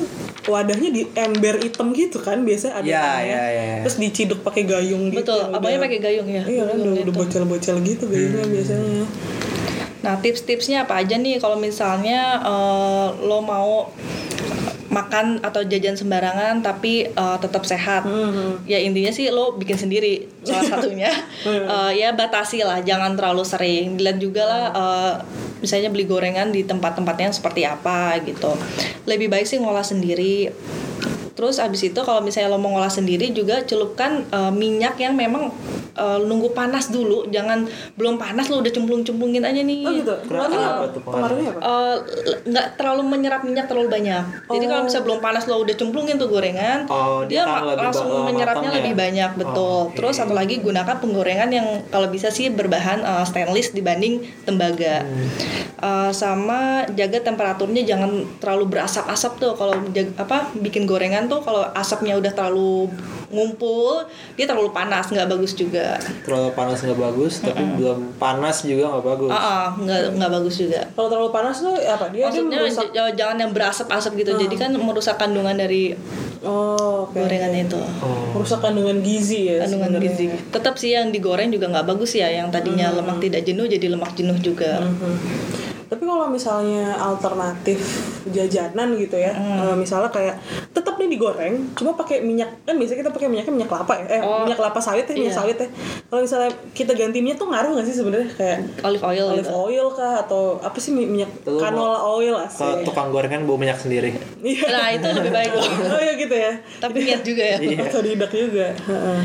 [0.44, 3.22] wadahnya di ember hitam gitu kan biasa ada Iya, tanahnya.
[3.22, 3.76] iya, iya.
[3.84, 6.42] terus diciduk pakai gayung gitu Betul, udah- pakai gayung ya.
[6.48, 8.52] Iya kan udah, udah bocel-bocel gitu gayungnya Hmm.
[8.52, 9.04] biasanya
[9.98, 13.90] Nah, tips-tipsnya apa aja nih kalau misalnya eh, lo mau
[14.88, 18.06] makan atau jajan sembarangan tapi eh, tetap sehat.
[18.64, 21.10] Ya intinya sih lo bikin sendiri salah satunya.
[21.44, 23.98] Eh, ya batasi lah, jangan terlalu sering.
[23.98, 25.12] Dilihat juga lah eh,
[25.60, 28.54] misalnya beli gorengan di tempat-tempatnya seperti apa gitu.
[29.04, 30.48] Lebih baik sih ngolah sendiri.
[31.38, 35.54] Terus abis itu kalau misalnya lo mau ngolah sendiri juga celupkan eh, minyak yang memang
[35.94, 37.62] eh, nunggu panas dulu, jangan
[37.94, 39.86] belum panas lo udah cemplung-cemplungin aja nih.
[39.86, 41.96] oh gitu Kenapa pengaruhnya tuh pengaruhnya apa Eh,
[42.50, 44.24] nggak terlalu menyerap minyak terlalu banyak.
[44.50, 48.10] Jadi kalau misalnya belum panas lo udah cemplungin tuh gorengan, Oh, dia dia, lebih langsung
[48.26, 48.76] menyerapnya ya?
[48.82, 49.62] lebih banyak, betul.
[49.62, 49.94] Oh, oke.
[49.94, 55.06] Terus satu lagi gunakan penggorengan yang kalau bisa sih berbahan eh, stainless dibanding tembaga.
[55.06, 55.30] Hmm.
[55.78, 59.78] Eh, sama jaga temperaturnya jangan terlalu berasap-asap tuh kalau
[60.18, 62.88] apa bikin gorengan tuh kalau asapnya udah terlalu
[63.28, 64.02] ngumpul
[64.34, 66.00] dia terlalu panas nggak bagus juga.
[66.22, 69.30] Terlalu panas nggak bagus, tapi belum panas juga nggak bagus.
[69.30, 70.80] Ah, ah, nggak nggak bagus juga.
[70.90, 74.30] kalau terlalu panas tuh apa dia dia Maksudnya merusak j- jangan yang berasap-asap gitu.
[74.34, 75.92] Jadi kan merusak kandungan dari
[76.40, 77.76] oh oke gorengan itu.
[78.00, 78.32] Oh.
[78.32, 80.08] merusak kandungan gizi ya Kandungan sebenarnya.
[80.08, 80.26] gizi.
[80.48, 82.28] Tetap sih yang digoreng juga nggak bagus ya.
[82.28, 84.80] Yang tadinya lemak tidak jenuh jadi lemak jenuh juga.
[84.80, 85.67] Mhm.
[85.88, 87.80] Tapi kalau misalnya alternatif
[88.26, 89.58] jajanan gitu ya, Hmm.
[89.64, 90.36] eh, misalnya kayak
[90.70, 94.20] tetap nih digoreng, cuma pakai minyak kan biasanya kita pakai minyaknya minyak kelapa ya, eh
[94.20, 95.38] Oh, minyak kelapa sawit ya, minyak iya.
[95.38, 95.68] sawit ya.
[96.04, 99.54] Kalau misalnya kita ganti minyak tuh ngaruh nggak sih sebenarnya kayak Olive oil olive gitu.
[99.54, 102.84] oil kah atau apa sih mi- minyak Lu mau- canola oil Kalau asli.
[102.84, 104.12] tukang gorengan bawa minyak sendiri.
[104.38, 104.66] Iya.
[104.68, 105.64] Nah itu lebih baik loh.
[105.94, 106.52] oh ya gitu ya.
[106.78, 107.56] Tapi niat juga ya.
[107.58, 107.80] Iya.
[107.82, 108.66] Otodidak juga.
[108.78, 109.18] Heeh.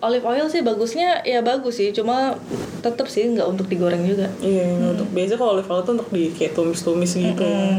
[0.00, 1.90] Olive oil sih bagusnya ya bagus sih.
[1.90, 2.34] Cuma
[2.82, 4.26] tetap sih nggak untuk digoreng juga.
[4.42, 7.78] Iya, untuk biasanya kalau olive oil tuh untuk di kayak tumis-tumis gitu ya.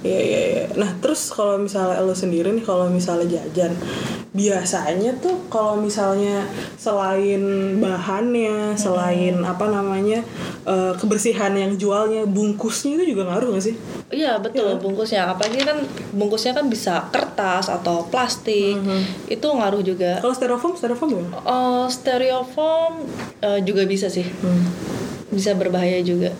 [0.00, 0.64] Iya iya iya.
[0.80, 3.76] Nah terus kalau misalnya lo sendiri nih kalau misalnya jajan,
[4.32, 6.48] biasanya tuh kalau misalnya
[6.80, 10.24] selain bahannya, selain apa namanya
[10.70, 13.74] eh, kebersihan yang jualnya, bungkusnya itu juga ngaruh gak sih?
[14.14, 15.34] Iya betul bungkusnya.
[15.34, 15.82] Apalagi kan
[16.14, 18.78] bungkusnya kan bisa kertas atau plastik.
[19.26, 20.22] Itu ngaruh juga.
[20.22, 21.30] Kalau styrofoam, styrofoam gimana?
[21.42, 22.92] Eh, stereofoam
[23.42, 24.26] eh, juga bisa sih.
[25.30, 26.30] Bisa berbahaya juga.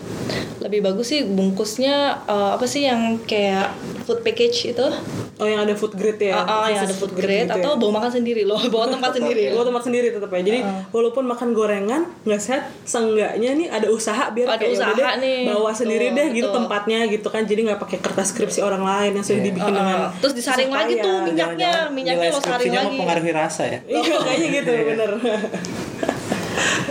[0.61, 3.75] Lebih bagus sih bungkusnya eh, apa sih yang kayak
[4.11, 4.87] food package itu?
[5.35, 6.35] Oh yang ada food grade ya?
[6.37, 7.79] Ah, ah, yang ada Khusus food grade gitu atau ya?
[7.79, 9.41] bawa makan sendiri loh, bawa tempat sendiri.
[9.49, 10.41] Gue tempat sendiri tetap ya.
[10.43, 15.07] Jadi walaupun makan gorengan nggak sehat, seenggaknya nih ada usaha biar Ada kayak usaha yaudah
[15.09, 15.39] deh, nih.
[15.47, 16.57] bawa sendiri Betul, deh gitu betul.
[16.59, 17.41] tempatnya gitu kan.
[17.41, 20.93] Jadi nggak pakai kertas skripsi orang lain yang sudah dibikin dengan Ah, terus disaring lagi
[20.95, 22.89] tuh minyaknya, Jangan-jangan minyaknya lo saring skripsinya lagi.
[22.91, 23.79] mempengaruhi rasa ya.
[23.87, 25.11] Iya kayaknya gitu bener.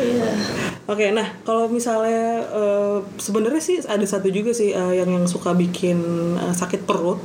[0.00, 0.30] Iya.
[0.90, 5.54] Oke, nah kalau misalnya eh, sebenarnya sih ada satu juga sih eh, yang yang suka
[5.54, 5.98] bikin
[6.34, 7.22] eh, sakit perut.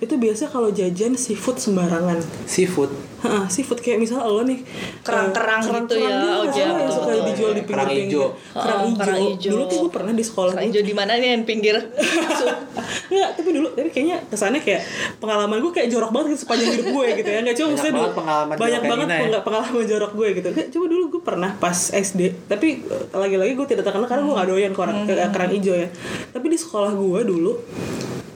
[0.00, 2.24] Itu biasa kalau jajan seafood sembarangan.
[2.48, 3.11] Seafood.
[3.22, 4.60] Heeh, seafood kayak misalnya lo nih
[5.00, 7.22] Kerang-kerang eh, gitu ya, oh, gitu iya, yang betul, suka betul.
[7.24, 8.26] dijual di Kerang pinggir hijau.
[8.52, 8.98] kerang Oh, hijau.
[8.98, 9.50] kerang hijau.
[9.52, 11.76] Dulu tuh gue pernah di sekolah Kerang gue hijau di mana nih yang pinggir?
[13.12, 14.82] Nggak, tapi dulu tapi kayaknya kesannya kayak
[15.18, 17.92] pengalaman gue kayak jorok banget gitu sepanjang hidup gue gitu ya nggak cuma Banyak maksudnya
[17.94, 18.10] dulu
[18.58, 19.40] banyak banget ya.
[19.42, 23.66] pengalaman jorok gue gitu Kayak, coba dulu gue pernah pas SD tapi eh, lagi-lagi gue
[23.66, 25.08] tidak terkenal karena gue nggak doyan kerang Hmm.
[25.30, 25.88] kerang hijau ya
[26.30, 27.52] tapi di sekolah gue dulu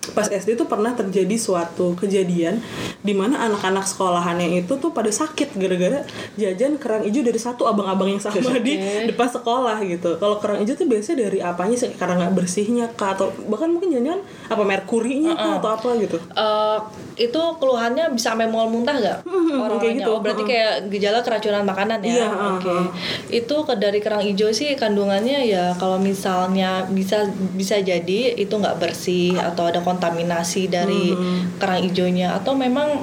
[0.09, 2.57] pas SD tuh pernah terjadi suatu kejadian
[2.99, 6.05] di mana anak-anak sekolahannya itu tuh pada sakit gara-gara
[6.37, 8.79] jajan kerang hijau dari satu abang-abang yang sama di
[9.11, 10.21] depan sekolah gitu.
[10.21, 11.91] Kalau kerang hijau tuh biasanya dari apanya sih?
[11.97, 16.17] Karena nggak bersihnya kah atau bahkan mungkin jangan apa merkurinya kah atau apa gitu.
[16.21, 16.79] Eh,
[17.17, 19.19] itu keluhannya bisa sampai mual muntah nggak
[19.57, 20.11] orang kayak gitu.
[20.13, 22.13] Oh, berarti kayak gejala keracunan makanan ya?
[22.13, 22.69] Iya, Oke.
[22.69, 22.85] uh-uh.
[23.33, 28.77] Itu ke dari kerang hijau sih kandungannya ya kalau misalnya bisa bisa jadi itu nggak
[28.83, 31.15] bersih atau ada kontaminasi dari
[31.57, 33.01] kerang hijaunya atau memang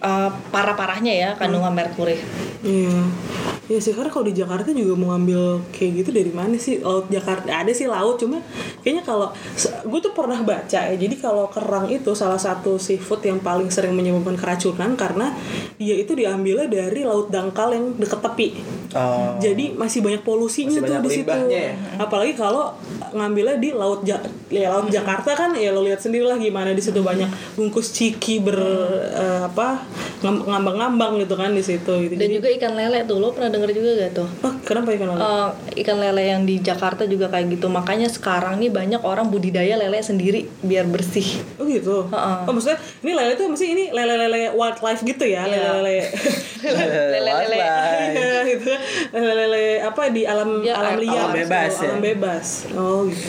[0.00, 2.18] eh, parah-parahnya ya kandungan merkuri.
[2.64, 3.04] Iya.
[3.70, 7.06] Ya sih karena kalau di Jakarta juga mau ngambil kayak gitu dari mana sih laut
[7.06, 8.42] Jakarta ada sih laut cuma
[8.82, 9.30] kayaknya kalau
[9.62, 13.94] gue tuh pernah baca ya jadi kalau kerang itu salah satu seafood yang paling sering
[13.94, 15.30] menyebabkan keracunan karena
[15.78, 18.48] dia itu diambilnya dari laut dangkal yang deket tepi
[18.90, 19.38] Oh.
[19.38, 21.38] Jadi masih banyak polusinya Masih tuh banyak di situ.
[21.46, 21.70] ya?
[21.94, 22.74] Apalagi kalau
[23.14, 24.18] ngambilnya di laut ja
[24.50, 28.42] ya, laut Jakarta kan ya lo lihat sendiri lah gimana di situ banyak bungkus ciki
[28.42, 28.58] ber
[29.14, 29.82] eh, apa
[30.20, 32.12] ngambang-ngambang gitu kan di situ gitu.
[32.14, 34.28] Dan Jadi, juga ikan lele tuh, lo pernah denger juga gak tuh?
[34.44, 35.20] oh, kenapa ikan lele?
[35.20, 35.48] Eh,
[35.80, 37.66] ikan lele yang di Jakarta juga kayak gitu.
[37.66, 41.24] Makanya sekarang nih banyak orang budidaya lele sendiri biar bersih.
[41.56, 42.04] Oh gitu.
[42.06, 42.36] Heeh.
[42.44, 45.80] Oh maksudnya ini lele itu mesti ini lele-lele wildlife gitu ya, Iya.
[45.80, 45.98] lele-lele.
[47.16, 47.58] Lele-lele.
[48.12, 48.70] Iya gitu.
[49.10, 51.88] Lele-lele apa di alam Ya, alam alam liar, bebas gitu, ya?
[51.88, 52.46] Alam bebas.
[52.76, 53.28] Oh gitu.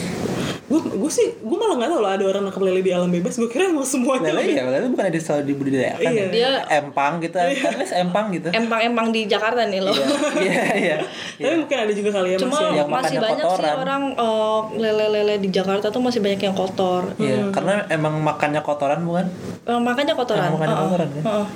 [0.72, 3.36] Gue gue sih gue malah nggak tahu loh ada orang nangkap lele di alam bebas.
[3.36, 4.32] Gue kira emang semuanya.
[4.32, 6.16] Lele ya, lele bukan ada selalu dibudidayakan Iya.
[6.16, 6.28] ya?
[6.32, 8.48] Dia- empang gitu, kan les empang gitu.
[8.50, 9.92] Empang-empang di Jakarta nih lo.
[9.92, 10.98] Iya, iya.
[11.36, 12.66] Tapi mungkin ada juga kali ya Cuma masih.
[12.72, 13.76] Yang masih makannya banyak sih kotoran.
[13.78, 17.02] orang eh, lele-lele di Jakarta tuh masih banyak yang kotor.
[17.20, 19.26] Iya, karena emang makannya kotoran bukan?
[19.62, 20.48] Eh, makanya kotoran.
[20.48, 20.86] Emang makannya Heeh.
[20.88, 21.24] kotoran kan?
[21.28, 21.48] Heeh.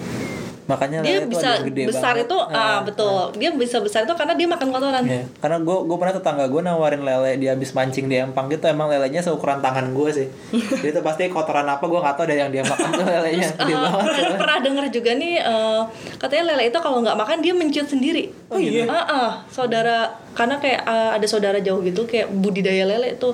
[0.65, 2.25] Makanya Dia bisa yang gede besar banget.
[2.25, 3.29] itu ah betul.
[3.35, 5.03] Dia bisa besar itu karena dia makan kotoran.
[5.03, 8.65] Iya, karena gue gue pernah tetangga gue nawarin lele dia habis mancing di empang gitu
[8.65, 10.27] emang lelenya seukuran tangan gue sih.
[10.81, 13.67] Jadi itu pasti kotoran apa gue nggak tahu dari yang dia makan tuh lelenya gede
[13.67, 14.01] Eh, banget.
[14.07, 15.81] pernah, pernah dengar juga nih eh,
[16.17, 18.23] katanya lele itu kalau nggak makan dia menciut sendiri.
[18.47, 18.83] Oh iya.
[18.85, 19.97] Ah, ah, saudara
[20.31, 23.29] karena kayak eh, ada saudara jauh gitu kayak budidaya lele itu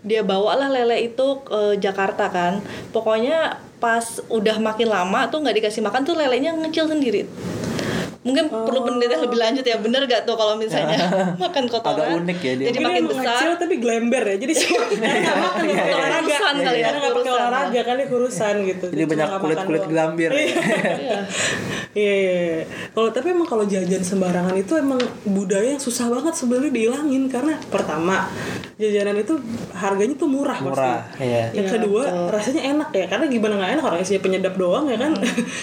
[0.00, 2.64] dia bawalah lele itu ke Jakarta kan.
[2.90, 7.24] Pokoknya pas udah makin lama tuh nggak dikasih makan tuh lelenya ngecil sendiri.
[8.20, 11.08] Mungkin perlu penelitian lebih lanjut ya bener gak tuh kalau misalnya
[11.40, 12.66] makan kotoran Agak unik ya dia.
[12.68, 14.36] jadi makin besar kecil tapi glember ya.
[14.36, 16.36] Jadi semua nggak makan pakai olahraga.
[16.36, 18.86] Kali ya, Karena nggak pakai olahraga kan dia kurusan gitu.
[18.88, 20.30] Jadi banyak kulit kulit gelambir.
[20.30, 20.52] Iya.
[21.90, 22.62] Iya, iya, iya.
[22.88, 24.94] Kalau tapi emang kalau jajan sembarangan itu emang
[25.26, 28.30] budaya yang susah banget sebenarnya dihilangin karena pertama
[28.76, 29.34] jajanan itu
[29.72, 31.26] harganya tuh murah, Murah, pasti.
[31.26, 31.50] iya.
[31.50, 32.26] Yang Iya, kedua betul.
[32.30, 35.12] rasanya enak ya karena gimana nggak enak orang isinya penyedap doang ya kan.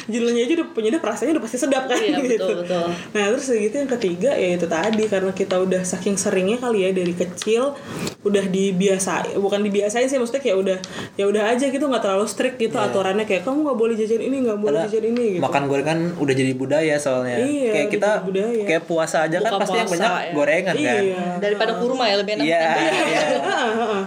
[0.05, 2.46] Judulnya aja udah penyedap rasanya udah pasti sedap kan Iya, gitu.
[2.49, 2.85] Betul, betul.
[3.11, 6.91] Nah terus gitu yang ketiga ya itu tadi karena kita udah saking seringnya kali ya
[6.91, 7.75] dari kecil
[8.21, 10.77] udah dibiasain bukan dibiasain sih maksudnya kayak udah
[11.13, 14.37] ya udah aja gitu nggak terlalu strict gitu aturannya kayak kamu nggak boleh jajan ini
[14.41, 14.75] nggak boleh Iya.
[14.77, 15.41] Karena jajan ini gitu.
[15.41, 17.37] makan gorengan udah jadi budaya soalnya.
[17.37, 18.63] Iya, kayak udah kita jadi budaya.
[18.63, 20.31] kayak puasa aja kan Buka pasti yang banyak ya.
[20.31, 21.01] gorengan kan.
[21.01, 21.23] Iya.
[21.37, 22.81] daripada kurma ya lebih enak Iya, tempe.
[22.83, 23.21] iya.
[23.39, 24.03] Heeh, heeh.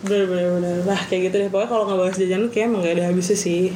[0.00, 2.94] bener bener bener lah kayak gitu deh pokoknya kalau nggak bahas jajan kayak emang gak
[2.94, 3.68] ada habisnya sih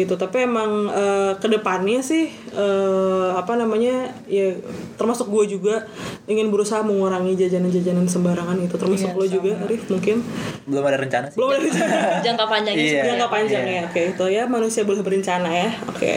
[0.00, 4.52] gitu tapi emang eh, ke depannya sih eh, apa namanya ya
[4.94, 5.84] termasuk gue juga
[6.24, 10.22] ingin berusaha mengurangi jajanan-jajanan sembarangan itu termasuk Iya, lo juga Arif mungkin
[10.64, 11.36] Belum ada rencana sih.
[11.36, 13.02] belum ada rencana jangka panjangnya Iya.
[13.06, 16.12] jangka panjang ya oke itu ya manusia boleh berencana ya oke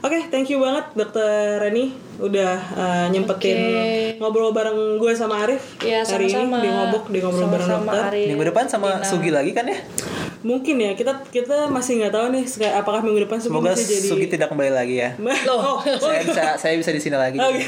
[0.00, 1.28] oke thank you banget dokter
[1.58, 4.16] Reni udah uh, nyempetin Oke.
[4.18, 6.56] ngobrol bareng gue sama Arif Iya, hari sama-sama.
[6.56, 8.26] ini di ngobok di ngobrol bareng Sama-sama, dokter Arif.
[8.28, 9.78] Minggu depan sama Sugi lagi kan ya?
[10.40, 14.08] Mungkin ya kita kita masih nggak tahu nih apakah minggu depan Sugi Semoga bisa jadi
[14.08, 15.10] Sugi tidak kembali lagi ya.
[15.52, 17.36] oh, oh, saya bisa saya bisa di sini lagi.
[17.36, 17.60] Oke.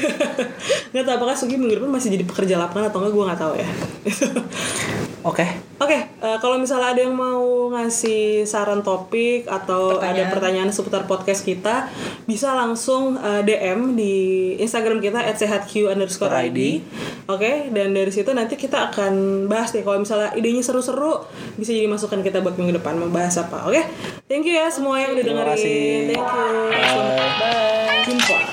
[0.93, 3.53] nggak tahu apakah Sugi minggu depan masih jadi pekerja lapangan atau enggak gue nggak tahu
[3.57, 3.67] ya
[5.23, 5.47] Oke.
[5.79, 11.43] Oke, eh, kalau misalnya ada yang mau ngasih saran topik atau ada pertanyaan seputar podcast
[11.43, 11.91] kita,
[12.23, 14.15] bisa langsung eh, DM di
[14.63, 16.83] Instagram kita @sehatq underscore id.
[17.27, 19.83] Oke, dan dari situ nanti kita akan bahas deh.
[19.83, 21.23] Kalau misalnya idenya seru-seru,
[21.59, 23.67] bisa jadi masukan kita buat minggu depan membahas apa.
[23.67, 23.83] Oke,
[24.31, 25.55] thank you ya semua yang udah Terima dengerin.
[25.55, 25.79] kasih.
[28.07, 28.31] Thank you.
[28.31, 28.43] Bye.
[28.47, 28.52] Bye.